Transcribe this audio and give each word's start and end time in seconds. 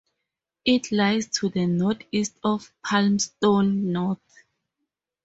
It 0.65 0.91
lies 0.91 1.27
to 1.27 1.49
the 1.49 1.67
northeast 1.67 2.33
of 2.43 2.73
Palmerston 2.83 3.91
North. 3.91 4.43